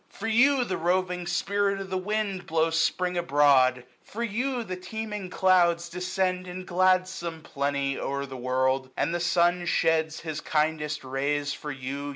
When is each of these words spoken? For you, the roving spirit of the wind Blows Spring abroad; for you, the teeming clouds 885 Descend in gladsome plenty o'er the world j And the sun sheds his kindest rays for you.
For 0.09 0.25
you, 0.25 0.63
the 0.63 0.77
roving 0.77 1.27
spirit 1.27 1.79
of 1.79 1.91
the 1.91 1.95
wind 1.99 2.47
Blows 2.47 2.75
Spring 2.79 3.19
abroad; 3.19 3.83
for 4.01 4.23
you, 4.23 4.63
the 4.63 4.75
teeming 4.75 5.29
clouds 5.29 5.89
885 5.89 5.91
Descend 5.91 6.47
in 6.47 6.65
gladsome 6.65 7.41
plenty 7.43 7.99
o'er 7.99 8.25
the 8.25 8.35
world 8.35 8.85
j 8.87 8.91
And 8.97 9.13
the 9.13 9.19
sun 9.19 9.67
sheds 9.67 10.21
his 10.21 10.41
kindest 10.41 11.03
rays 11.03 11.53
for 11.53 11.69
you. 11.71 12.09